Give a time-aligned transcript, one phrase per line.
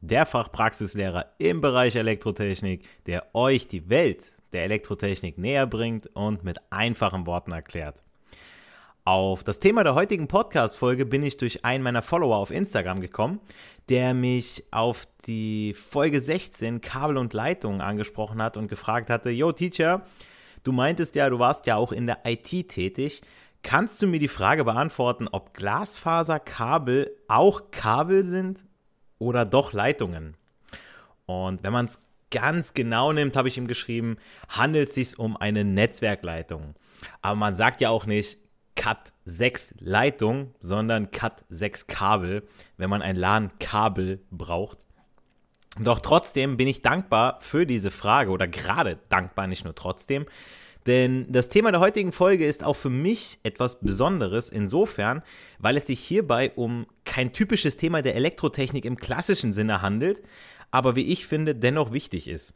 [0.00, 6.58] der Fachpraxislehrer im Bereich Elektrotechnik, der euch die Welt der Elektrotechnik näher bringt und mit
[6.70, 8.02] einfachen Worten erklärt.
[9.04, 13.40] Auf das Thema der heutigen Podcast-Folge bin ich durch einen meiner Follower auf Instagram gekommen,
[13.88, 19.52] der mich auf die Folge 16 Kabel und Leitungen angesprochen hat und gefragt hatte: Yo,
[19.52, 20.02] Teacher,
[20.64, 23.22] du meintest ja, du warst ja auch in der IT tätig.
[23.62, 28.64] Kannst du mir die Frage beantworten, ob Glasfaserkabel auch Kabel sind
[29.20, 30.36] oder doch Leitungen.
[31.26, 32.00] Und wenn man es
[32.32, 34.16] ganz genau nimmt, habe ich ihm geschrieben,
[34.48, 36.74] handelt es sich um eine Netzwerkleitung.
[37.22, 38.38] Aber man sagt ja auch nicht
[38.74, 44.78] Cut 6 Leitung, sondern Cut 6 Kabel, wenn man ein LAN-Kabel braucht.
[45.78, 50.26] Doch trotzdem bin ich dankbar für diese Frage oder gerade dankbar, nicht nur trotzdem,
[50.86, 55.22] denn das Thema der heutigen Folge ist auch für mich etwas Besonderes insofern,
[55.58, 60.22] weil es sich hierbei um kein typisches Thema der Elektrotechnik im klassischen Sinne handelt,
[60.70, 62.54] aber wie ich finde, dennoch wichtig ist.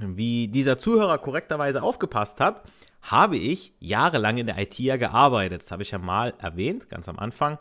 [0.00, 2.64] Wie dieser Zuhörer korrekterweise aufgepasst hat,
[3.02, 5.62] habe ich jahrelang in der IT ja gearbeitet.
[5.62, 7.58] Das habe ich ja mal erwähnt, ganz am Anfang.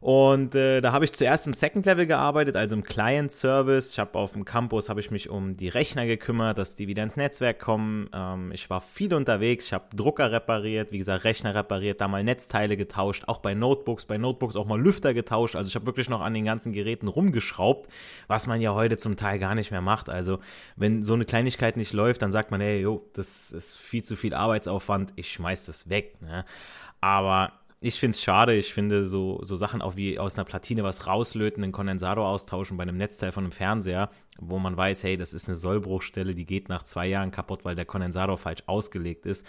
[0.00, 3.92] Und äh, da habe ich zuerst im Second Level gearbeitet, also im Client Service.
[3.92, 7.02] Ich habe auf dem Campus habe ich mich um die Rechner gekümmert, dass die wieder
[7.02, 8.10] ins Netzwerk kommen.
[8.12, 9.66] Ähm, ich war viel unterwegs.
[9.66, 14.04] Ich habe Drucker repariert, wie gesagt Rechner repariert, da mal Netzteile getauscht, auch bei Notebooks,
[14.04, 15.56] bei Notebooks auch mal Lüfter getauscht.
[15.56, 17.88] Also ich habe wirklich noch an den ganzen Geräten rumgeschraubt,
[18.26, 20.10] was man ja heute zum Teil gar nicht mehr macht.
[20.10, 20.40] Also
[20.76, 24.16] wenn so eine Kleinigkeit nicht läuft, dann sagt man, hey, jo, das ist viel zu
[24.16, 25.12] viel Arbeitsaufwand.
[25.16, 26.20] Ich schmeiß das weg.
[26.20, 26.44] Ne?
[27.00, 28.54] Aber ich finde es schade.
[28.54, 32.76] Ich finde so, so Sachen auch wie aus einer Platine was rauslöten, einen Kondensator austauschen
[32.76, 36.46] bei einem Netzteil von einem Fernseher, wo man weiß, hey, das ist eine Sollbruchstelle, die
[36.46, 39.46] geht nach zwei Jahren kaputt, weil der Kondensator falsch ausgelegt ist.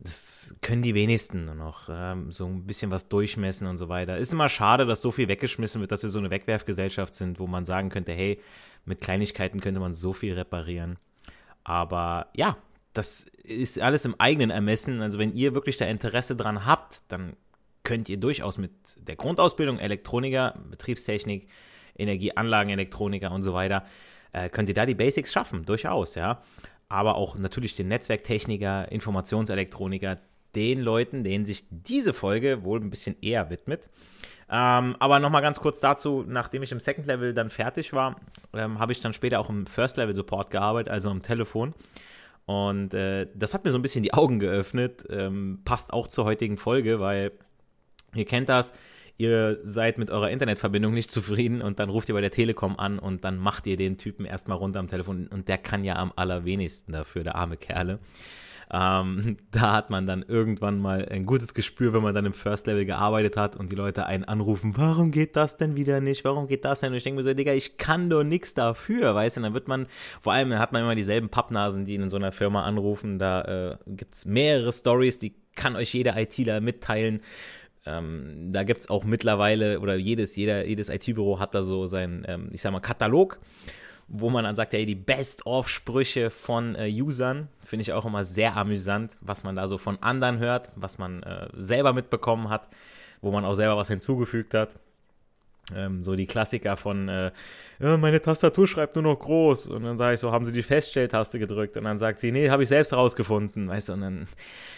[0.00, 1.88] Das können die wenigsten nur noch.
[1.90, 4.16] Ähm, so ein bisschen was durchmessen und so weiter.
[4.16, 7.46] Ist immer schade, dass so viel weggeschmissen wird, dass wir so eine Wegwerfgesellschaft sind, wo
[7.46, 8.40] man sagen könnte, hey,
[8.84, 10.98] mit Kleinigkeiten könnte man so viel reparieren.
[11.64, 12.56] Aber ja,
[12.92, 15.00] das ist alles im eigenen Ermessen.
[15.00, 17.36] Also wenn ihr wirklich da Interesse dran habt, dann
[17.84, 21.48] könnt ihr durchaus mit der Grundausbildung Elektroniker, Betriebstechnik,
[21.96, 23.84] Energieanlagenelektroniker und so weiter,
[24.32, 26.42] äh, könnt ihr da die Basics schaffen, durchaus, ja.
[26.88, 30.18] Aber auch natürlich den Netzwerktechniker, Informationselektroniker,
[30.54, 33.90] den Leuten, denen sich diese Folge wohl ein bisschen eher widmet.
[34.50, 38.16] Ähm, aber nochmal ganz kurz dazu, nachdem ich im Second Level dann fertig war,
[38.54, 41.74] ähm, habe ich dann später auch im First Level Support gearbeitet, also am Telefon.
[42.48, 45.04] Und äh, das hat mir so ein bisschen die Augen geöffnet.
[45.10, 47.32] Ähm, passt auch zur heutigen Folge, weil
[48.14, 48.72] ihr kennt das.
[49.18, 52.98] Ihr seid mit eurer Internetverbindung nicht zufrieden und dann ruft ihr bei der Telekom an
[52.98, 56.10] und dann macht ihr den Typen erstmal runter am Telefon und der kann ja am
[56.16, 57.98] allerwenigsten dafür, der arme Kerle.
[58.70, 62.66] Ähm, da hat man dann irgendwann mal ein gutes Gespür, wenn man dann im First
[62.66, 66.24] Level gearbeitet hat und die Leute einen anrufen, warum geht das denn wieder nicht?
[66.24, 66.92] Warum geht das denn?
[66.92, 69.40] Und ich denke mir so, Digga, ich kann doch nichts dafür, weißt du?
[69.40, 69.86] Dann wird man,
[70.20, 73.18] vor allem hat man immer dieselben Pappnasen, die in so einer Firma anrufen.
[73.18, 77.20] Da äh, gibt es mehrere Stories, die kann euch jeder ITler mitteilen.
[77.86, 82.24] Ähm, da gibt es auch mittlerweile, oder jedes, jeder, jedes IT-Büro hat da so seinen,
[82.28, 83.40] ähm, ich sag mal, Katalog
[84.08, 88.56] wo man dann sagt, hey, die Best-of-Sprüche von äh, Usern, finde ich auch immer sehr
[88.56, 92.68] amüsant, was man da so von anderen hört, was man äh, selber mitbekommen hat,
[93.20, 94.78] wo man auch selber was hinzugefügt hat.
[95.74, 97.30] Ähm, so die Klassiker von, äh,
[97.78, 99.66] meine Tastatur schreibt nur noch groß.
[99.66, 101.76] Und dann sage ich so, haben Sie die Feststelltaste gedrückt?
[101.76, 103.68] Und dann sagt sie, nee, habe ich selbst rausgefunden.
[103.68, 104.26] Weißt du, und dann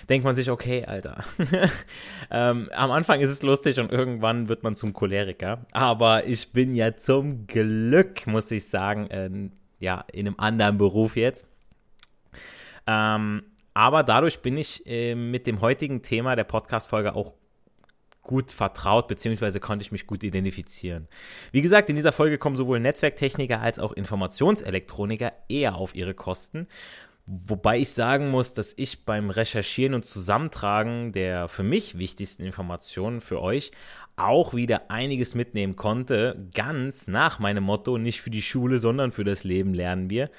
[0.08, 1.24] denkt man sich, okay, Alter.
[2.30, 5.64] ähm, am Anfang ist es lustig und irgendwann wird man zum Choleriker.
[5.72, 9.30] Aber ich bin ja zum Glück, muss ich sagen, äh,
[9.78, 11.46] ja, in einem anderen Beruf jetzt.
[12.86, 13.42] Ähm,
[13.72, 17.34] aber dadurch bin ich äh, mit dem heutigen Thema der Podcast-Folge auch
[18.30, 21.08] gut vertraut, beziehungsweise konnte ich mich gut identifizieren.
[21.50, 26.68] Wie gesagt, in dieser Folge kommen sowohl Netzwerktechniker als auch Informationselektroniker eher auf ihre Kosten.
[27.26, 33.20] Wobei ich sagen muss, dass ich beim Recherchieren und Zusammentragen der für mich wichtigsten Informationen
[33.20, 33.72] für euch
[34.14, 36.46] auch wieder einiges mitnehmen konnte.
[36.54, 40.30] Ganz nach meinem Motto, nicht für die Schule, sondern für das Leben lernen wir.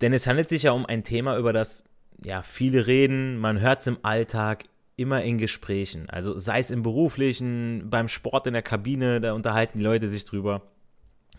[0.00, 1.84] Denn es handelt sich ja um ein Thema, über das
[2.24, 4.64] ja viele reden, man hört es im Alltag,
[4.96, 6.08] immer in Gesprächen.
[6.08, 10.24] Also sei es im beruflichen, beim Sport in der Kabine, da unterhalten die Leute sich
[10.24, 10.62] drüber.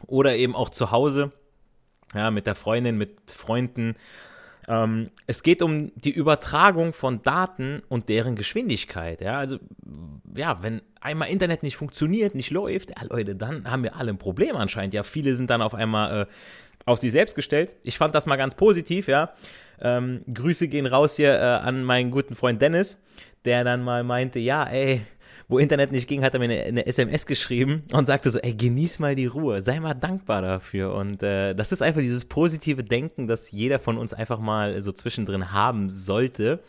[0.08, 1.32] Oder eben auch zu Hause,
[2.14, 3.96] ja, mit der Freundin, mit Freunden.
[4.68, 9.22] Ähm, es geht um die Übertragung von Daten und deren Geschwindigkeit.
[9.22, 9.58] Ja, also,
[10.36, 14.18] ja, wenn einmal Internet nicht funktioniert, nicht läuft, ja, Leute, dann haben wir alle ein
[14.18, 14.94] Problem anscheinend.
[14.94, 16.26] Ja, viele sind dann auf einmal äh,
[16.86, 17.72] auf sich selbst gestellt.
[17.84, 19.34] Ich fand das mal ganz positiv, ja.
[19.82, 22.98] Ähm, Grüße gehen raus hier äh, an meinen guten Freund Dennis,
[23.46, 25.02] der dann mal meinte, ja, ey,
[25.48, 28.54] wo Internet nicht ging, hat er mir eine, eine, SMS geschrieben und sagte so, ey,
[28.54, 30.94] genieß mal die Ruhe, sei mal dankbar dafür.
[30.96, 34.92] Und äh, das ist einfach dieses positive Denken, das jeder von uns einfach mal so
[34.92, 36.64] zwischendrin haben sollte,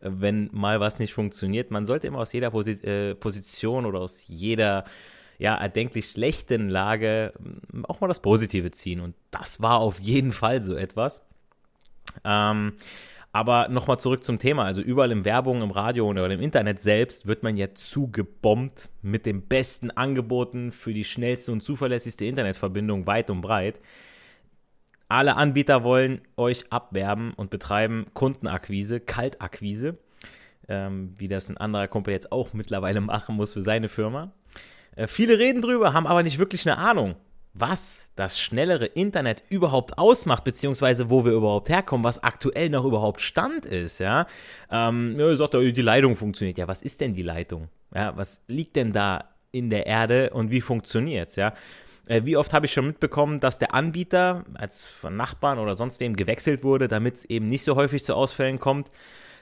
[0.00, 1.70] wenn mal was nicht funktioniert.
[1.70, 4.84] Man sollte immer aus jeder Posi äh, Position oder aus jeder
[5.38, 7.32] ja, erdenklich schlechten Lage
[7.84, 9.00] auch mal das Positive ziehen.
[9.00, 11.22] Und das war auf jeden Fall so etwas.
[12.24, 12.72] Ähm,
[13.38, 14.64] aber nochmal zurück zum Thema.
[14.64, 19.26] Also überall in Werbung, im Radio oder im Internet selbst wird man ja zugebombt mit
[19.26, 23.78] den besten Angeboten für die schnellste und zuverlässigste Internetverbindung weit und breit.
[25.06, 29.98] Alle Anbieter wollen euch abwerben und betreiben Kundenakquise, Kaltakquise,
[30.66, 34.32] ähm, wie das ein anderer Kumpel jetzt auch mittlerweile machen muss für seine Firma.
[34.96, 37.14] Äh, viele reden drüber, haben aber nicht wirklich eine Ahnung
[37.54, 43.20] was das schnellere Internet überhaupt ausmacht, beziehungsweise wo wir überhaupt herkommen, was aktuell noch überhaupt
[43.20, 44.26] Stand ist, ja.
[44.70, 46.58] Ähm, ja, sagt die Leitung funktioniert.
[46.58, 47.68] Ja, was ist denn die Leitung?
[47.94, 51.54] Ja, was liegt denn da in der Erde und wie funktioniert es, ja?
[52.06, 56.00] Äh, wie oft habe ich schon mitbekommen, dass der Anbieter als von Nachbarn oder sonst
[56.00, 58.88] wem gewechselt wurde, damit es eben nicht so häufig zu Ausfällen kommt?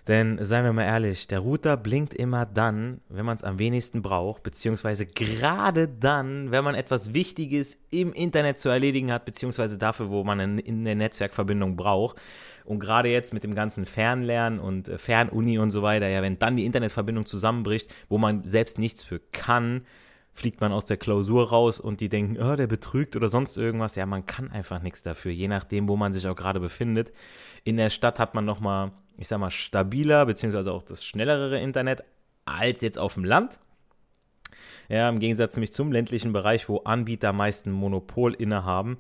[0.09, 4.03] Denn seien wir mal ehrlich, der Router blinkt immer dann, wenn man es am wenigsten
[4.03, 10.09] braucht, beziehungsweise gerade dann, wenn man etwas Wichtiges im Internet zu erledigen hat, beziehungsweise dafür,
[10.11, 12.17] wo man eine, Netzwerkverbindung braucht.
[12.65, 16.39] Und gerade jetzt mit dem ganzen Fernlernen und äh, Fernuni und so weiter, ja, wenn
[16.39, 19.87] dann die Internetverbindung zusammenbricht, wo man selbst nichts für kann,
[20.35, 23.97] fliegt man aus der Klausur raus und die denken, oh, der betrügt oder sonst irgendwas.
[23.97, 27.13] Ja, man kann einfach nichts dafür, je nachdem, wo man sich auch gerade befindet.
[27.65, 32.03] In der Stadt hat man nochmal ich sag mal, stabiler, beziehungsweise auch das schnellere Internet
[32.45, 33.59] als jetzt auf dem Land.
[34.89, 38.99] Ja, im Gegensatz nämlich zum ländlichen Bereich, wo Anbieter meist ein Monopol innehaben,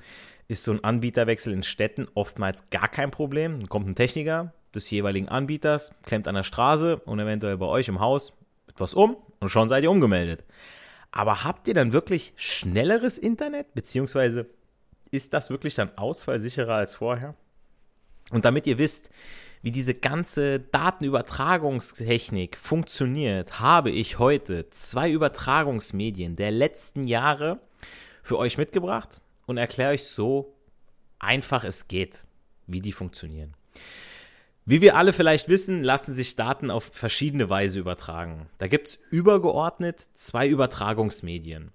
[0.49, 3.61] ist so ein Anbieterwechsel in Städten oftmals gar kein Problem.
[3.61, 7.89] Dann kommt ein Techniker des jeweiligen Anbieters, klemmt an der Straße und eventuell bei euch
[7.89, 8.33] im Haus
[8.69, 10.45] etwas um und schon seid ihr umgemeldet.
[11.13, 13.73] Aber habt ihr dann wirklich schnelleres Internet?
[13.75, 14.47] Beziehungsweise
[15.11, 17.35] ist das wirklich dann ausfallsicherer als vorher?
[18.31, 19.11] Und damit ihr wisst,
[19.67, 27.59] wie diese ganze Datenübertragungstechnik funktioniert, habe ich heute zwei Übertragungsmedien der letzten Jahre
[28.23, 30.55] für euch mitgebracht und erkläre euch so
[31.19, 32.29] einfach es geht,
[32.69, 33.55] wie die funktionieren.
[34.67, 38.49] Wie wir alle vielleicht wissen, lassen sich Daten auf verschiedene Weise übertragen.
[38.59, 41.73] Da gibt es übergeordnet zwei Übertragungsmedien.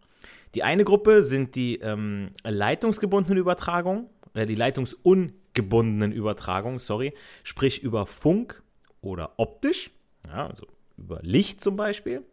[0.56, 7.84] Die eine Gruppe sind die ähm, leitungsgebundenen Übertragungen, äh, die leitungun gebundenen Übertragung, sorry, sprich
[7.84, 8.62] über Funk
[9.02, 9.92] oder optisch,
[10.28, 12.24] ja, also über Licht zum Beispiel.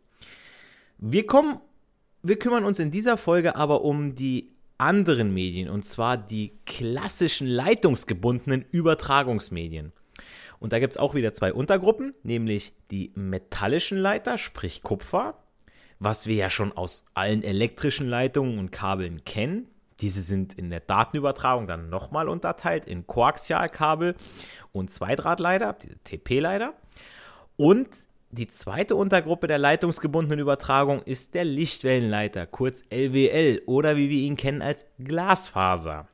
[0.98, 1.60] Wir kommen,
[2.22, 7.46] wir kümmern uns in dieser Folge aber um die anderen Medien und zwar die klassischen
[7.46, 9.92] leitungsgebundenen Übertragungsmedien.
[10.60, 15.38] Und da gibt es auch wieder zwei Untergruppen, nämlich die metallischen Leiter, sprich Kupfer,
[16.00, 19.68] was wir ja schon aus allen elektrischen Leitungen und Kabeln kennen.
[20.00, 24.14] Diese sind in der Datenübertragung dann nochmal unterteilt in Koaxialkabel
[24.72, 26.74] und Zweidrahtleiter, TP-Leiter.
[27.56, 27.88] Und
[28.30, 34.36] die zweite Untergruppe der leitungsgebundenen Übertragung ist der Lichtwellenleiter, kurz LWL oder wie wir ihn
[34.36, 36.06] kennen als Glasfaser.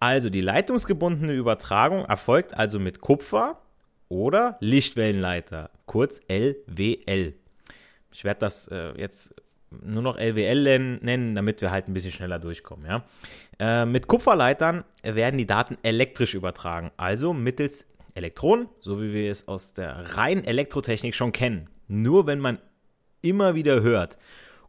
[0.00, 3.60] Also die leitungsgebundene Übertragung erfolgt also mit Kupfer
[4.08, 7.34] oder Lichtwellenleiter, kurz LWL.
[8.10, 9.34] Ich werde das äh, jetzt
[9.84, 12.86] nur noch LWL nennen, damit wir halt ein bisschen schneller durchkommen.
[12.86, 13.04] Ja?
[13.58, 19.48] Äh, mit Kupferleitern werden die Daten elektrisch übertragen, also mittels Elektronen, so wie wir es
[19.48, 21.68] aus der reinen Elektrotechnik schon kennen.
[21.88, 22.58] Nur wenn man
[23.22, 24.18] immer wieder hört,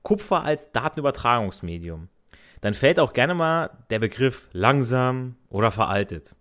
[0.02, 2.10] Kupfer als Datenübertragungsmedium,
[2.62, 6.36] dann fällt auch gerne mal der Begriff langsam oder veraltet.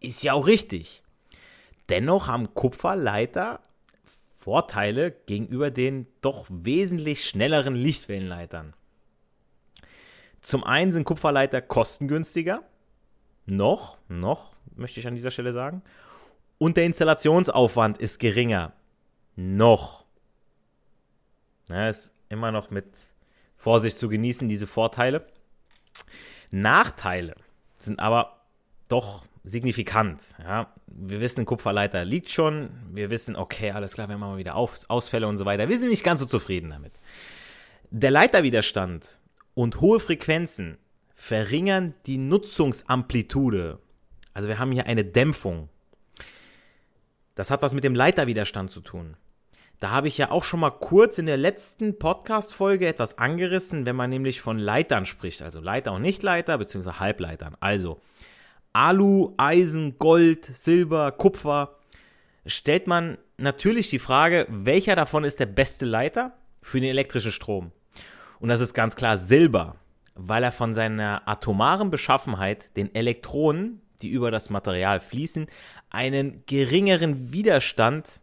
[0.00, 1.02] Ist ja auch richtig.
[1.90, 3.60] Dennoch haben Kupferleiter
[4.40, 8.74] Vorteile gegenüber den doch wesentlich schnelleren Lichtwellenleitern.
[10.40, 12.62] Zum einen sind Kupferleiter kostengünstiger.
[13.44, 15.82] Noch, noch, möchte ich an dieser Stelle sagen.
[16.56, 18.72] Und der Installationsaufwand ist geringer.
[19.36, 20.04] Noch.
[21.68, 22.86] Ja, ist immer noch mit
[23.56, 25.26] Vorsicht zu genießen, diese Vorteile.
[26.50, 27.34] Nachteile
[27.78, 28.40] sind aber
[28.88, 30.34] doch signifikant.
[30.38, 30.72] Ja.
[30.86, 32.70] Wir wissen, Kupferleiter liegt schon.
[32.92, 35.68] Wir wissen, okay, alles klar, wir haben mal wieder Auf Ausfälle und so weiter.
[35.68, 36.92] Wir sind nicht ganz so zufrieden damit.
[37.90, 39.20] Der Leiterwiderstand
[39.54, 40.78] und hohe Frequenzen
[41.14, 43.78] verringern die Nutzungsamplitude.
[44.32, 45.68] Also wir haben hier eine Dämpfung.
[47.34, 49.16] Das hat was mit dem Leiterwiderstand zu tun.
[49.80, 53.96] Da habe ich ja auch schon mal kurz in der letzten Podcast-Folge etwas angerissen, wenn
[53.96, 55.40] man nämlich von Leitern spricht.
[55.40, 57.56] Also Leiter und Nichtleiter, beziehungsweise Halbleitern.
[57.60, 57.98] Also
[58.72, 61.76] Alu, Eisen, Gold, Silber, Kupfer.
[62.46, 67.72] Stellt man natürlich die Frage, welcher davon ist der beste Leiter für den elektrischen Strom?
[68.38, 69.76] Und das ist ganz klar Silber,
[70.14, 75.46] weil er von seiner atomaren Beschaffenheit den Elektronen, die über das Material fließen,
[75.90, 78.22] einen geringeren Widerstand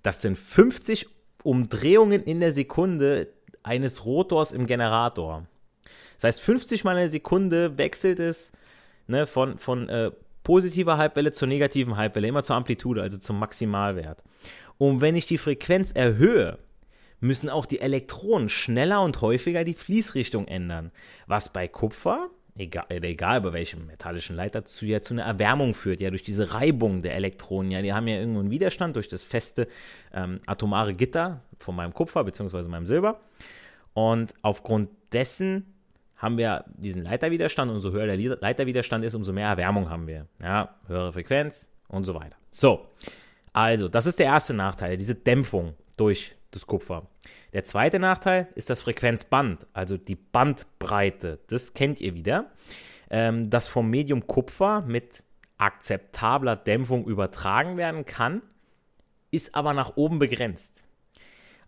[0.02, 1.06] Das sind 50
[1.42, 3.28] Umdrehungen in der Sekunde
[3.62, 5.46] eines Rotors im Generator.
[6.16, 8.52] Das heißt, 50 mal in der Sekunde wechselt es
[9.06, 10.10] ne, von, von äh,
[10.42, 14.22] positiver Halbwelle zur negativen Halbwelle, immer zur Amplitude, also zum Maximalwert.
[14.78, 16.58] Und wenn ich die Frequenz erhöhe,
[17.20, 20.90] müssen auch die Elektronen schneller und häufiger die Fließrichtung ändern,
[21.26, 25.74] was bei Kupfer egal, äh, egal bei welchem metallischen Leiter, zu, ja, zu einer Erwärmung
[25.74, 27.70] führt, ja, durch diese Reibung der Elektronen.
[27.70, 29.68] Ja, die haben ja irgendwo einen Widerstand durch das feste
[30.12, 32.68] ähm, atomare Gitter von meinem Kupfer bzw.
[32.68, 33.20] meinem Silber.
[33.94, 35.74] Und aufgrund dessen
[36.16, 37.70] haben wir diesen Leiterwiderstand.
[37.70, 40.26] Und so höher der Leiterwiderstand ist, umso mehr Erwärmung haben wir.
[40.40, 42.36] Ja, höhere Frequenz und so weiter.
[42.50, 42.86] So,
[43.52, 47.06] also, das ist der erste Nachteil, diese Dämpfung durch das Kupfer.
[47.52, 51.38] Der zweite Nachteil ist das Frequenzband, also die Bandbreite.
[51.48, 52.50] Das kennt ihr wieder.
[53.10, 55.22] Ähm, das vom Medium Kupfer mit
[55.58, 58.42] akzeptabler Dämpfung übertragen werden kann,
[59.30, 60.84] ist aber nach oben begrenzt.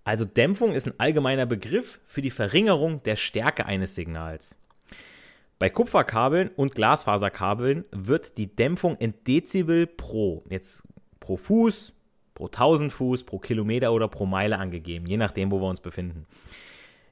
[0.05, 4.57] Also Dämpfung ist ein allgemeiner Begriff für die Verringerung der Stärke eines Signals.
[5.59, 10.87] Bei Kupferkabeln und Glasfaserkabeln wird die Dämpfung in Dezibel pro, jetzt
[11.21, 11.94] pro Fuß,
[12.35, 16.27] pro 1000 Fuß, pro Kilometer oder pro Meile angegeben, je nachdem, wo wir uns befinden.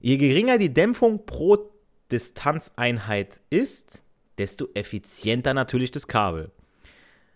[0.00, 1.70] Je geringer die Dämpfung pro
[2.10, 4.02] Distanzeinheit ist,
[4.38, 6.50] desto effizienter natürlich das Kabel.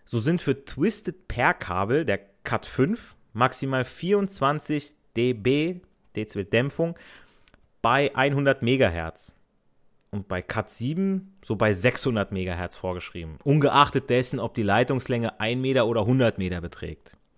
[0.05, 5.81] So sind für Twisted Pair Kabel der Cat 5 maximal 24 dB
[6.15, 6.95] Dezibel Dämpfung
[7.81, 9.33] bei 100 MHz
[10.11, 15.61] und bei Cat 7 so bei 600 MHz vorgeschrieben, ungeachtet dessen, ob die Leitungslänge 1
[15.61, 17.16] Meter oder 100 Meter beträgt.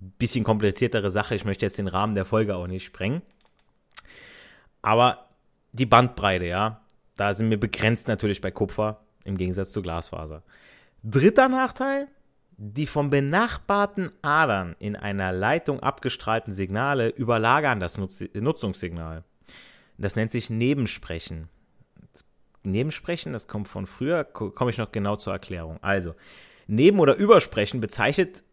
[0.00, 1.34] Bisschen kompliziertere Sache.
[1.34, 3.22] Ich möchte jetzt den Rahmen der Folge auch nicht sprengen.
[4.82, 5.26] Aber
[5.72, 6.80] die Bandbreite, ja,
[7.16, 10.42] da sind wir begrenzt natürlich bei Kupfer im Gegensatz zu Glasfaser.
[11.02, 12.08] Dritter Nachteil,
[12.56, 19.24] die vom benachbarten Adern in einer Leitung abgestrahlten Signale überlagern das Nutz Nutzungssignal.
[19.98, 21.48] Das nennt sich Nebensprechen.
[22.62, 25.78] Nebensprechen, das kommt von früher, komme ich noch genau zur Erklärung.
[25.82, 26.14] Also,
[26.66, 28.44] Neben- oder Übersprechen bezeichnet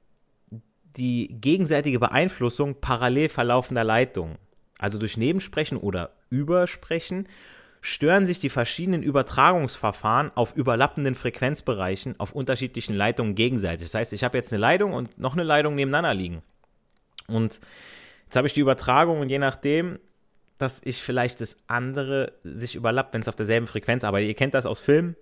[0.98, 4.38] die gegenseitige Beeinflussung parallel verlaufender Leitungen.
[4.80, 7.27] Also durch Nebensprechen oder Übersprechen
[7.82, 13.88] stören sich die verschiedenen Übertragungsverfahren auf überlappenden Frequenzbereichen auf unterschiedlichen Leitungen gegenseitig.
[13.88, 16.42] Das heißt, ich habe jetzt eine Leitung und noch eine Leitung nebeneinander liegen.
[17.27, 17.60] Und
[18.25, 20.00] jetzt habe ich die Übertragung und je nachdem,
[20.58, 24.30] dass ich vielleicht das andere sich überlappt, wenn es auf derselben Frequenz arbeitet.
[24.30, 25.16] Ihr kennt das aus Filmen.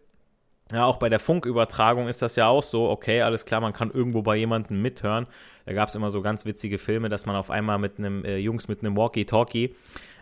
[0.71, 3.91] Ja, auch bei der Funkübertragung ist das ja auch so, okay, alles klar, man kann
[3.91, 5.27] irgendwo bei jemandem mithören.
[5.65, 8.37] Da gab es immer so ganz witzige Filme, dass man auf einmal mit einem äh,
[8.37, 9.75] Jungs mit einem Walkie-Talkie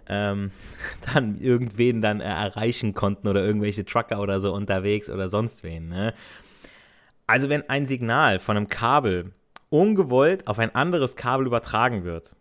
[0.09, 0.51] ähm,
[1.13, 5.87] dann irgendwen dann äh, erreichen konnten oder irgendwelche Trucker oder so unterwegs oder sonst wen.
[5.87, 6.13] Ne?
[7.25, 9.31] Also wenn ein Signal von einem Kabel
[9.69, 12.35] ungewollt auf ein anderes Kabel übertragen wird,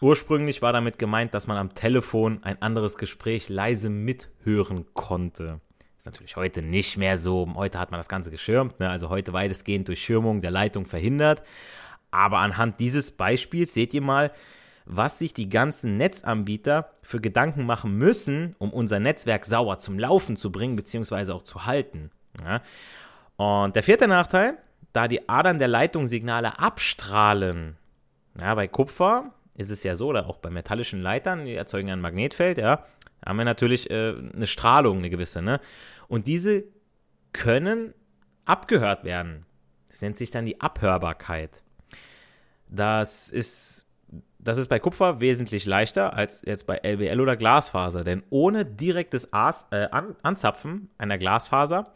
[0.00, 5.60] ursprünglich war damit gemeint, dass man am Telefon ein anderes Gespräch leise mithören konnte.
[6.06, 7.52] Natürlich heute nicht mehr so.
[7.56, 8.88] Heute hat man das Ganze geschirmt, ne?
[8.88, 11.42] also heute weitestgehend durch Schirmung der Leitung verhindert.
[12.12, 14.30] Aber anhand dieses Beispiels seht ihr mal,
[14.84, 20.36] was sich die ganzen Netzanbieter für Gedanken machen müssen, um unser Netzwerk sauer zum Laufen
[20.36, 22.12] zu bringen, beziehungsweise auch zu halten.
[22.40, 22.62] Ja?
[23.36, 24.58] Und der vierte Nachteil,
[24.92, 27.76] da die Adern der Leitung Signale abstrahlen.
[28.40, 32.00] Ja, bei Kupfer ist es ja so, oder auch bei metallischen Leitern, die erzeugen ein
[32.00, 32.84] Magnetfeld, ja,
[33.24, 35.60] haben wir natürlich äh, eine Strahlung, eine gewisse, ne?
[36.08, 36.64] Und diese
[37.32, 37.94] können
[38.44, 39.44] abgehört werden.
[39.88, 41.62] Das nennt sich dann die Abhörbarkeit.
[42.68, 43.86] Das ist
[44.38, 49.32] das ist bei Kupfer wesentlich leichter als jetzt bei LBL oder Glasfaser, denn ohne direktes
[49.32, 51.92] As äh, An Anzapfen einer Glasfaser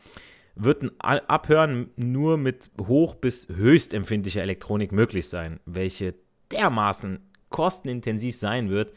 [0.57, 6.15] wird ein Abhören nur mit hoch bis höchst empfindlicher Elektronik möglich sein, welche
[6.51, 8.93] dermaßen kostenintensiv sein wird,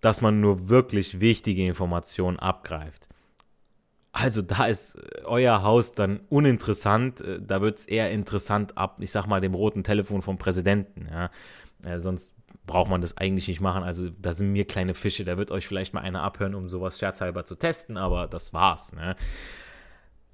[0.00, 3.08] dass man nur wirklich wichtige Informationen abgreift.
[4.12, 9.12] Also da ist euer Haus dann uninteressant, äh, da wird es eher interessant ab, ich
[9.12, 11.06] sag mal, dem roten Telefon vom Präsidenten.
[11.10, 11.30] Ja.
[11.84, 12.34] Äh, sonst
[12.66, 13.82] braucht man das eigentlich nicht machen.
[13.82, 16.98] Also da sind mir kleine Fische, da wird euch vielleicht mal einer abhören, um sowas
[16.98, 18.92] scherzhalber zu testen, aber das war's.
[18.92, 19.16] Ne?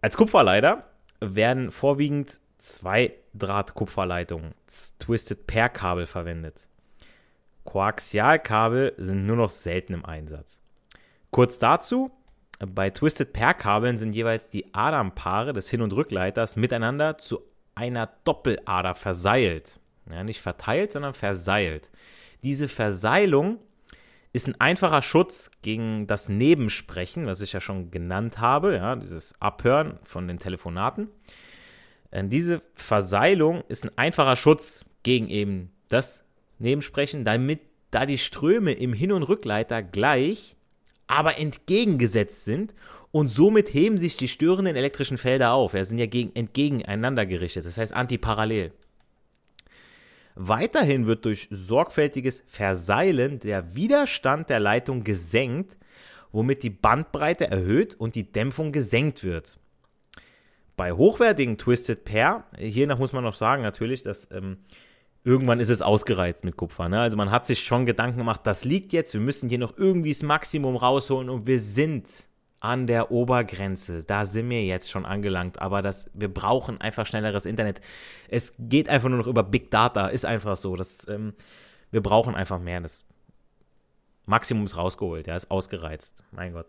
[0.01, 0.85] Als Kupferleiter
[1.21, 4.55] werden vorwiegend zwei Draht-Kupferleitungen,
[4.99, 6.69] Twisted Pair-Kabel verwendet.
[7.67, 10.63] Koaxialkabel sind nur noch selten im Einsatz.
[11.31, 12.11] Kurz dazu,
[12.59, 17.43] bei Twisted Pair-Kabeln sind jeweils die Adernpaare des Hin- und Rückleiters miteinander zu
[17.75, 19.79] einer Doppelader verseilt.
[20.11, 21.91] Ja, nicht verteilt, sondern verseilt.
[22.43, 23.59] Diese Verseilung
[24.33, 29.41] ist ein einfacher Schutz gegen das Nebensprechen, was ich ja schon genannt habe, ja, dieses
[29.41, 31.09] Abhören von den Telefonaten.
[32.11, 36.26] Äh, diese Verseilung ist ein einfacher Schutz gegen eben das
[36.59, 40.57] Nebensprechen, damit da die Ströme im Hin- und Rückleiter gleich,
[41.07, 42.75] aber entgegengesetzt sind
[43.13, 45.75] und somit heben sich die störenden elektrischen Felder auf.
[45.75, 48.73] Ja, sind ja gegen, entgegeneinander gerichtet, das heißt antiparallel.
[50.35, 55.79] Weiterhin wird durch sorgfältiges Verseilen der Widerstand der Leitung gesenkt,
[56.31, 59.59] womit die Bandbreite erhöht und die Dämpfung gesenkt wird.
[60.77, 64.59] Bei hochwertigen Twisted Pair, hiernach muss man noch sagen natürlich, dass ähm,
[65.27, 66.89] irgendwann ist es ausgereizt mit Kupfer.
[66.89, 67.01] Ne?
[67.01, 70.13] Also man hat sich schon Gedanken gemacht, das liegt jetzt, wir müssen hier noch irgendwie
[70.13, 72.29] das Maximum rausholen und wir sind
[72.61, 74.05] an der Obergrenze.
[74.05, 77.81] Da sind wir jetzt schon angelangt, aber das, wir brauchen einfach schnelleres Internet.
[78.29, 80.77] Es geht einfach nur noch über Big Data, ist einfach so.
[80.77, 81.35] Das, ähm,
[81.91, 82.81] wir brauchen einfach mehr.
[82.81, 83.05] Das
[84.27, 86.23] Maximum ist rausgeholt, ja, ist ausgereizt.
[86.31, 86.67] Mein Gott.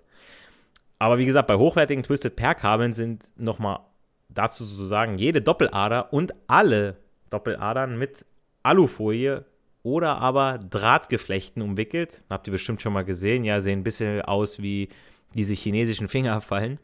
[0.98, 3.82] Aber wie gesagt, bei hochwertigen Twisted Pair-Kabeln sind nochmal
[4.30, 6.98] dazu zu sagen, jede Doppelader und alle
[7.30, 8.26] Doppeladern mit
[8.68, 9.46] Alufolie
[9.84, 12.24] oder aber Drahtgeflechten umwickelt.
[12.30, 13.44] Habt ihr bestimmt schon mal gesehen.
[13.44, 14.90] Ja, sehen ein bisschen aus wie
[15.34, 16.80] diese chinesischen Finger fallen.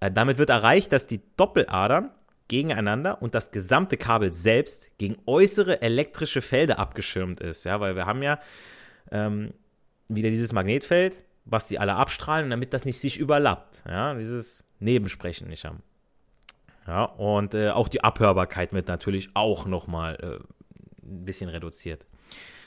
[0.00, 2.10] Äh, damit wird erreicht, dass die Doppeladern
[2.48, 7.64] gegeneinander und das gesamte Kabel selbst gegen äußere elektrische Felder abgeschirmt ist.
[7.64, 8.38] Ja, weil wir haben ja
[9.10, 9.54] ähm,
[10.08, 13.82] wieder dieses Magnetfeld, was die alle abstrahlen, damit das nicht sich überlappt.
[13.88, 15.82] Ja, dieses Nebensprechen nicht haben.
[16.86, 20.44] Ja, und äh, auch die Abhörbarkeit wird natürlich auch nochmal äh,
[21.02, 22.06] ein bisschen reduziert.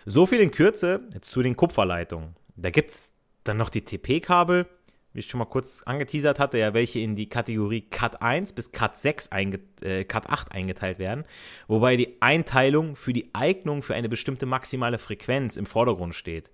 [0.06, 2.36] So viel in Kürze zu den Kupferleitungen.
[2.56, 3.12] Da gibt es
[3.44, 4.68] dann noch die TP-Kabel,
[5.14, 8.72] wie ich schon mal kurz angeteasert hatte, ja, welche in die Kategorie Cut 1 bis
[8.72, 11.24] Cut 6 einge äh, Cut 8 eingeteilt werden,
[11.68, 16.52] wobei die Einteilung für die Eignung für eine bestimmte maximale Frequenz im Vordergrund steht.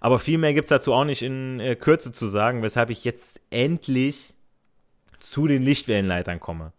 [0.00, 3.04] Aber viel mehr gibt es dazu auch nicht in äh, Kürze zu sagen, weshalb ich
[3.04, 4.34] jetzt endlich
[5.20, 6.72] zu den Lichtwellenleitern komme.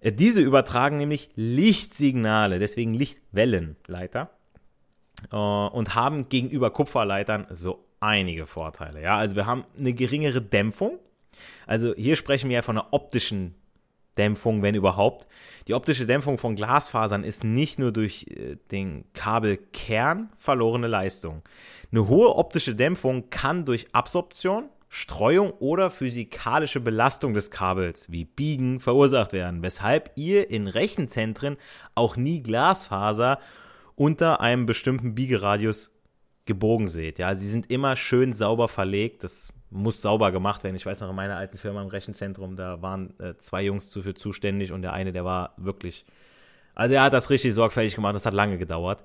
[0.00, 4.30] Äh, diese übertragen nämlich Lichtsignale, deswegen Lichtwellenleiter,
[5.32, 9.02] äh, und haben gegenüber Kupferleitern so einige Vorteile.
[9.02, 10.98] Ja, also wir haben eine geringere Dämpfung.
[11.66, 13.54] Also hier sprechen wir ja von einer optischen
[14.16, 15.26] Dämpfung, wenn überhaupt.
[15.68, 21.42] Die optische Dämpfung von Glasfasern ist nicht nur durch äh, den Kabelkern verlorene Leistung.
[21.92, 28.80] Eine hohe optische Dämpfung kann durch Absorption, Streuung oder physikalische Belastung des Kabels wie Biegen
[28.80, 31.56] verursacht werden, weshalb ihr in Rechenzentren
[31.94, 33.38] auch nie Glasfaser
[33.94, 35.90] unter einem bestimmten Biegeradius
[36.44, 37.18] gebogen seht.
[37.18, 39.24] Ja, sie sind immer schön sauber verlegt.
[39.24, 40.76] Das muss sauber gemacht werden.
[40.76, 44.14] Ich weiß noch, in meiner alten Firma im Rechenzentrum, da waren äh, zwei Jungs dafür
[44.14, 46.04] zuständig und der eine, der war wirklich,
[46.74, 48.14] also er hat das richtig sorgfältig gemacht.
[48.14, 49.02] Das hat lange gedauert.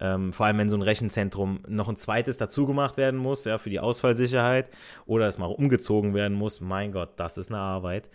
[0.00, 3.58] Ähm, vor allem, wenn so ein Rechenzentrum noch ein zweites dazu gemacht werden muss, ja,
[3.58, 4.68] für die Ausfallsicherheit
[5.06, 6.60] oder es mal umgezogen werden muss.
[6.60, 8.08] Mein Gott, das ist eine Arbeit.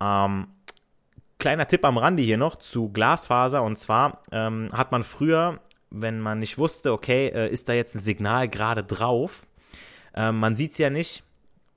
[0.00, 0.48] Ähm,
[1.38, 6.20] kleiner Tipp am Rande hier noch zu Glasfaser und zwar ähm, hat man früher wenn
[6.20, 9.46] man nicht wusste, okay, äh, ist da jetzt ein Signal gerade drauf?
[10.14, 11.22] Äh, man sieht es ja nicht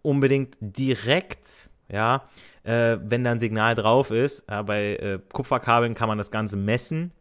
[0.01, 2.23] unbedingt direkt, ja,
[2.63, 4.45] äh, wenn da ein Signal drauf ist.
[4.47, 7.11] bei äh, Kupferkabeln kann man das Ganze messen.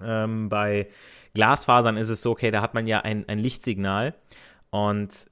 [0.00, 0.88] Ähm, bei
[1.38, 4.12] Glasfasern ist es so, okay, da hat man ja ein, ein Lichtsignal
[4.70, 5.30] und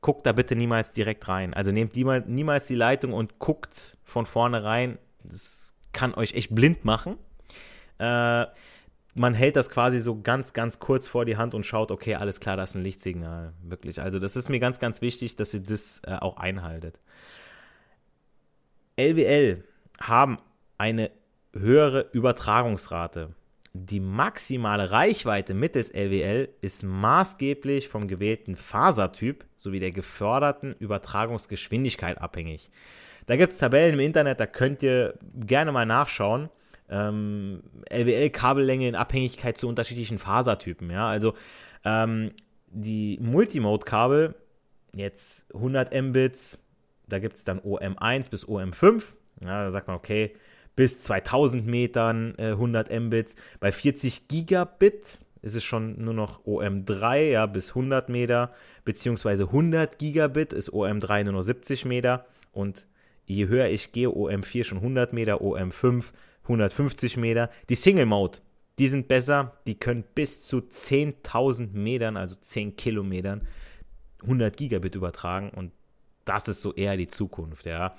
[0.00, 1.52] guckt da bitte niemals direkt rein.
[1.52, 4.96] Also nehmt niemals die Leitung und guckt von vorne rein.
[5.22, 7.18] Das kann euch echt blind machen.
[7.98, 8.46] Äh,
[9.12, 12.40] man hält das quasi so ganz, ganz kurz vor die Hand und schaut, okay, alles
[12.40, 13.52] klar, das ist ein Lichtsignal.
[13.62, 14.00] Wirklich.
[14.00, 16.98] Also, das ist mir ganz, ganz wichtig, dass ihr das äh, auch einhaltet.
[18.98, 19.62] LWL
[20.00, 20.38] haben
[20.78, 21.10] eine
[21.52, 23.34] höhere Übertragungsrate.
[23.78, 32.70] Die maximale Reichweite mittels LWL ist maßgeblich vom gewählten Fasertyp sowie der geförderten Übertragungsgeschwindigkeit abhängig.
[33.26, 36.48] Da gibt es Tabellen im Internet, da könnt ihr gerne mal nachschauen
[36.88, 40.90] ähm, LWL-Kabellänge in Abhängigkeit zu unterschiedlichen Fasertypen.
[40.90, 41.08] Ja?
[41.08, 41.34] Also
[41.84, 42.32] ähm,
[42.68, 44.34] die Multimode-Kabel,
[44.94, 46.62] jetzt 100 Mbits,
[47.08, 49.02] da gibt es dann OM1 bis OM5.
[49.44, 50.34] Ja, da sagt man, okay,
[50.76, 53.34] bis 2000 Metern äh, 100 Mbits.
[53.58, 58.52] Bei 40 Gigabit ist es schon nur noch OM3, ja, bis 100 Meter,
[58.84, 62.86] beziehungsweise 100 Gigabit ist OM3 nur noch 70 Meter und
[63.26, 66.04] je höher ich gehe, OM4 schon 100 Meter, OM5
[66.42, 67.50] 150 Meter.
[67.68, 68.38] Die Single Mode,
[68.78, 73.46] die sind besser, die können bis zu 10.000 Metern, also 10 Kilometern,
[74.22, 75.72] 100 Gigabit übertragen und
[76.24, 77.94] das ist so eher die Zukunft, ja.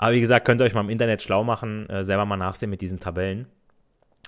[0.00, 2.70] Aber wie gesagt, könnt ihr euch mal im Internet schlau machen, äh, selber mal nachsehen
[2.70, 3.46] mit diesen Tabellen.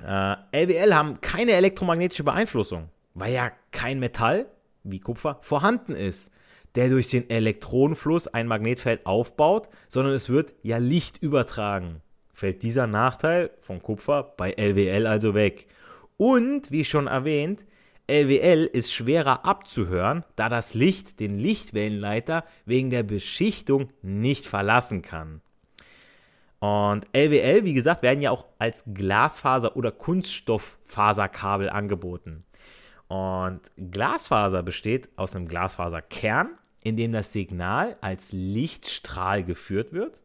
[0.06, 4.46] Äh, LWL haben keine elektromagnetische Beeinflussung, weil ja kein Metall,
[4.84, 6.30] wie Kupfer, vorhanden ist,
[6.74, 12.02] der durch den Elektronenfluss ein Magnetfeld aufbaut, sondern es wird ja Licht übertragen
[12.42, 15.68] fällt dieser Nachteil von Kupfer bei LWL also weg.
[16.16, 17.64] Und, wie schon erwähnt,
[18.08, 25.40] LWL ist schwerer abzuhören, da das Licht den Lichtwellenleiter wegen der Beschichtung nicht verlassen kann.
[26.62, 32.44] Und LWL, wie gesagt, werden ja auch als Glasfaser- oder Kunststofffaserkabel angeboten.
[33.08, 36.50] Und Glasfaser besteht aus einem Glasfaserkern,
[36.84, 40.22] in dem das Signal als Lichtstrahl geführt wird.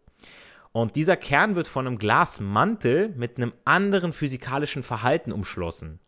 [0.74, 6.00] Und dieser Kern wird von einem Glasmantel mit einem anderen physikalischen Verhalten umschlossen.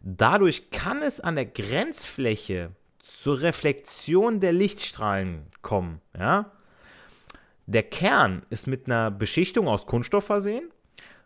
[0.00, 2.70] Dadurch kann es an der Grenzfläche
[3.02, 6.00] zur Reflexion der Lichtstrahlen kommen.
[6.18, 6.50] Ja?
[7.70, 10.70] Der Kern ist mit einer Beschichtung aus Kunststoff versehen.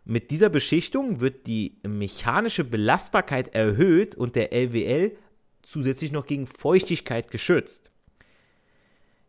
[0.03, 5.17] Mit dieser Beschichtung wird die mechanische Belastbarkeit erhöht und der LWL
[5.63, 7.91] zusätzlich noch gegen Feuchtigkeit geschützt.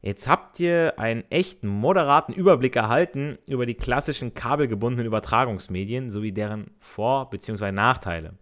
[0.03, 6.73] Jetzt habt ihr einen echten moderaten Überblick erhalten über die klassischen kabelgebundenen Übertragungsmedien sowie deren
[6.81, 7.73] Vor- bzw.
[7.73, 8.35] Nachteile.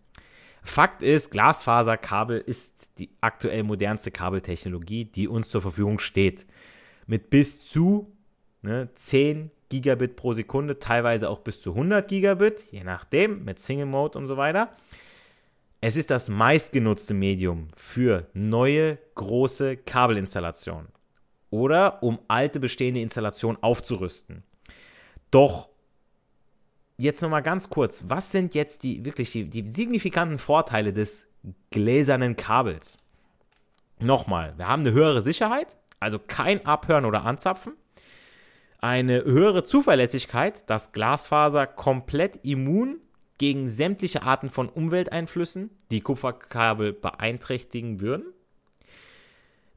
[0.64, 6.44] Fakt ist, Glasfaserkabel ist die aktuell modernste Kabeltechnologie, die uns zur Verfügung steht.
[7.06, 8.13] Mit bis zu
[8.64, 13.87] ne, 10 Gigabit pro Sekunde, teilweise auch bis zu 100 Gigabit, je nachdem, mit Single
[13.87, 14.70] Mode und so weiter.
[15.81, 20.88] Es ist das meistgenutzte Medium für neue große Kabelinstallationen
[21.50, 24.42] oder um alte bestehende Installationen aufzurüsten.
[25.31, 25.68] Doch
[26.96, 31.27] jetzt nochmal ganz kurz, was sind jetzt die wirklich die, die signifikanten Vorteile des
[31.70, 32.98] gläsernen Kabels?
[33.98, 37.74] Nochmal, wir haben eine höhere Sicherheit, also kein Abhören oder Anzapfen.
[38.85, 43.01] Eine höhere Zuverlässigkeit, dass Glasfaser komplett immun
[43.38, 48.27] gegen sämtliche Arten von Umwelteinflüssen, die Kupferkabel beeinträchtigen würden.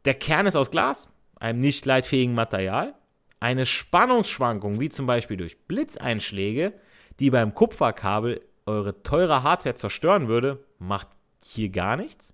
[0.04, 1.08] Der Kern ist aus Glas,
[1.40, 2.96] einem nicht leitfähigen Material.
[3.40, 6.74] Eine Spannungsschwankung, wie zum Beispiel durch Blitzeinschläge,
[7.22, 11.08] die beim Kupferkabel eure teure Hardware zerstören würde, macht
[11.46, 12.34] hier gar nichts.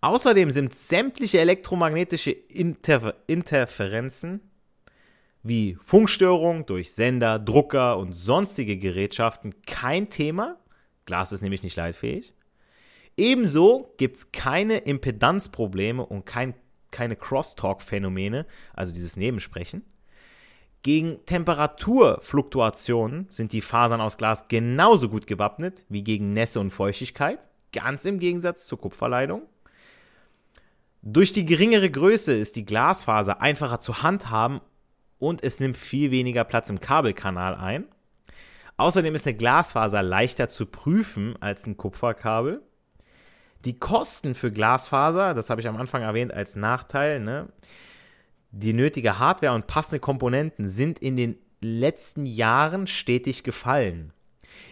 [0.00, 4.48] Außerdem sind sämtliche elektromagnetische Interfer Interferenzen
[5.42, 10.56] wie Funkstörungen durch Sender, Drucker und sonstige Gerätschaften kein Thema.
[11.04, 12.32] Glas ist nämlich nicht leitfähig.
[13.16, 16.54] Ebenso gibt es keine Impedanzprobleme und kein,
[16.90, 19.84] keine Crosstalk-Phänomene, also dieses Nebensprechen.
[20.82, 27.46] Gegen Temperaturfluktuationen sind die Fasern aus Glas genauso gut gewappnet wie gegen Nässe und Feuchtigkeit,
[27.72, 29.42] ganz im Gegensatz zur Kupferleitung.
[31.02, 34.60] Durch die geringere Größe ist die Glasfaser einfacher zu handhaben
[35.22, 37.84] und es nimmt viel weniger Platz im Kabelkanal ein.
[38.76, 42.60] Außerdem ist eine Glasfaser leichter zu prüfen als ein Kupferkabel.
[43.64, 47.46] Die Kosten für Glasfaser, das habe ich am Anfang erwähnt als Nachteil, ne?
[48.50, 54.12] die nötige Hardware und passende Komponenten sind in den letzten Jahren stetig gefallen.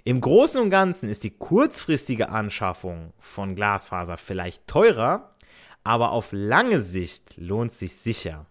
[0.03, 5.37] Im Großen und Ganzen ist die kurzfristige Anschaffung von Glasfaser vielleicht teurer,
[5.85, 8.47] aber auf lange Sicht lohnt sich sicher.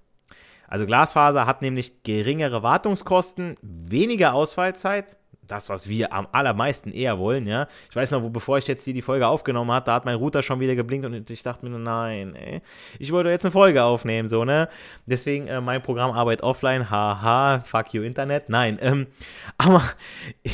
[0.70, 5.18] Also Glasfaser hat nämlich geringere Wartungskosten, weniger Ausfallzeit,
[5.50, 7.68] das, was wir am allermeisten eher wollen, ja.
[7.90, 10.16] Ich weiß noch, wo, bevor ich jetzt hier die Folge aufgenommen habe, da hat mein
[10.16, 12.62] Router schon wieder geblinkt und ich dachte mir, nein, ey,
[13.00, 14.70] ich wollte jetzt eine Folge aufnehmen, so, ne.
[15.08, 19.08] Deswegen äh, mein Programm arbeitet offline, haha, fuck you Internet, nein, ähm,
[19.58, 19.82] aber,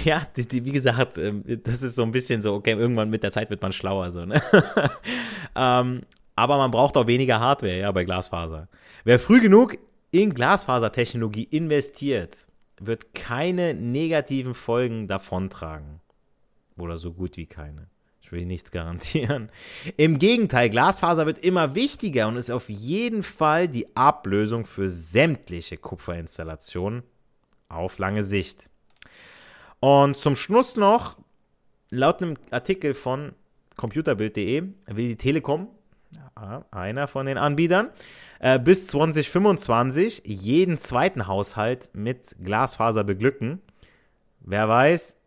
[0.05, 3.21] ja, die, die, wie gesagt, ähm, das ist so ein bisschen so, okay, irgendwann mit
[3.21, 4.41] der Zeit wird man schlauer, so, ne.
[5.55, 6.03] ähm,
[6.37, 8.67] aber man braucht auch weniger Hardware, ja, bei Glasfaser.
[9.03, 9.77] Wer früh genug
[10.15, 12.47] in Glasfasertechnologie investiert,
[12.79, 15.99] wird keine negativen Folgen davontragen.
[16.77, 17.89] Oder so gut wie keine.
[18.21, 19.49] Ich will nichts garantieren.
[19.97, 25.75] Im Gegenteil, Glasfaser wird immer wichtiger und ist auf jeden Fall die Ablösung für sämtliche
[25.75, 27.03] Kupferinstallationen
[27.67, 28.69] auf lange Sicht.
[29.81, 31.17] Und zum Schluss noch,
[31.89, 33.33] laut einem Artikel von
[33.75, 35.67] computerbild.de will die Telekom,
[36.71, 37.89] einer von den Anbietern,
[38.39, 43.61] äh, bis 2025 jeden zweiten Haushalt mit Glasfaser beglücken.
[44.41, 45.17] Wer weiß,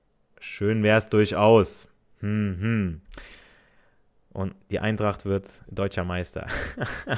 [0.40, 1.88] schön wäre es durchaus.
[2.20, 3.01] Hm, hm.
[4.33, 6.46] Und die Eintracht wird deutscher Meister.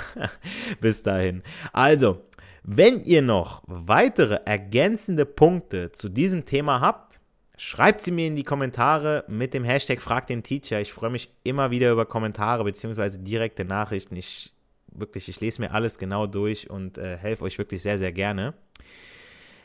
[0.80, 1.42] bis dahin.
[1.72, 2.22] Also,
[2.62, 7.19] wenn ihr noch weitere ergänzende Punkte zu diesem Thema habt,
[7.62, 10.80] schreibt sie mir in die Kommentare mit dem Hashtag Frag den Teacher.
[10.80, 13.18] Ich freue mich immer wieder über Kommentare bzw.
[13.18, 14.16] direkte Nachrichten.
[14.16, 14.54] Ich
[14.90, 18.54] wirklich, ich lese mir alles genau durch und äh, helfe euch wirklich sehr, sehr gerne.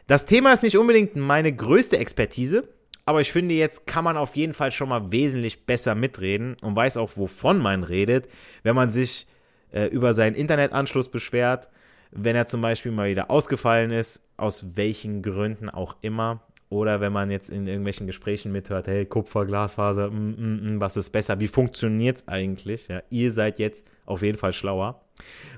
[0.07, 2.67] Das Thema ist nicht unbedingt meine größte Expertise,
[3.05, 6.75] aber ich finde, jetzt kann man auf jeden Fall schon mal wesentlich besser mitreden und
[6.75, 8.27] weiß auch, wovon man redet,
[8.63, 9.25] wenn man sich
[9.71, 11.69] äh, über seinen Internetanschluss beschwert,
[12.11, 16.41] wenn er zum Beispiel mal wieder ausgefallen ist, aus welchen Gründen auch immer.
[16.69, 20.97] Oder wenn man jetzt in irgendwelchen Gesprächen mithört, hey, Kupfer, Glasfaser, mm, mm, mm, was
[20.97, 21.39] ist besser?
[21.39, 22.87] Wie funktioniert es eigentlich?
[22.87, 25.01] Ja, ihr seid jetzt auf jeden Fall schlauer.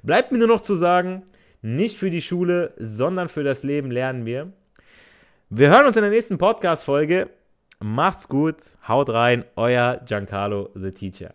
[0.04, 1.24] Bleibt mir nur noch zu sagen,
[1.62, 4.52] nicht für die Schule, sondern für das Leben lernen wir.
[5.50, 7.30] Wir hören uns in der nächsten Podcast-Folge.
[7.80, 11.34] Macht's gut, haut rein, euer Giancarlo the Teacher.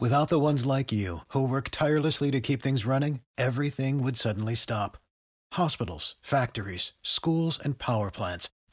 [0.00, 4.56] Without the ones like you, who work tirelessly to keep things running, everything would suddenly
[4.56, 4.98] stop.
[5.52, 8.48] Hospitals, factories, schools, and power plants,